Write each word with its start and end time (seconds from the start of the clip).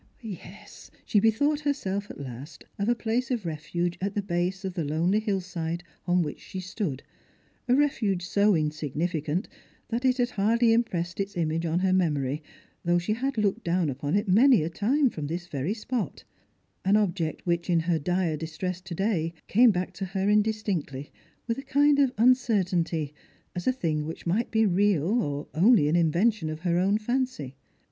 Yes, 0.23 0.89
she 1.05 1.19
bethought 1.19 1.59
herself 1.59 2.09
at 2.09 2.19
last 2.19 2.63
of 2.79 2.89
a 2.89 2.95
place 2.95 3.29
of 3.29 3.45
refuge 3.45 3.99
at 4.01 4.15
the 4.15 4.23
base 4.23 4.65
of 4.65 4.73
the 4.73 4.83
lonely 4.83 5.19
hill 5.19 5.41
side 5.41 5.83
on 6.07 6.23
which 6.23 6.39
she 6.39 6.59
stood, 6.59 7.03
a 7.67 7.75
refuge 7.75 8.25
so 8.25 8.55
insignificant 8.55 9.47
that 9.89 10.03
it 10.03 10.17
had 10.17 10.31
hardly 10.31 10.73
impressed 10.73 11.19
its 11.19 11.37
image 11.37 11.67
on 11.67 11.77
her 11.77 11.93
memory, 11.93 12.41
though 12.83 12.97
she 12.97 13.13
had 13.13 13.37
looked 13.37 13.63
down 13.63 13.91
upon 13.91 14.15
it 14.15 14.27
many 14.27 14.63
a 14.63 14.71
time 14.71 15.11
from 15.11 15.27
this 15.27 15.45
very 15.45 15.75
spot; 15.75 16.23
an 16.83 16.97
object 16.97 17.45
which, 17.45 17.69
in 17.69 17.81
her 17.81 17.99
dire 17.99 18.35
distress 18.37 18.81
to 18.81 18.95
day, 18.95 19.35
came 19.47 19.69
back 19.69 19.93
to 19.93 20.05
her 20.05 20.25
indis 20.25 20.63
tinctly, 20.63 21.11
with 21.45 21.59
a 21.59 21.61
kind 21.61 21.99
of 21.99 22.11
uncertainty, 22.17 23.13
as 23.55 23.67
a 23.67 23.71
thing 23.71 24.07
which 24.07 24.25
might 24.25 24.49
be 24.49 24.65
real 24.65 25.07
or 25.21 25.47
only 25.53 25.87
an 25.87 25.95
invention 25.95 26.49
of 26.49 26.61
her 26.61 26.79
own 26.79 26.97
fancy. 26.97 27.55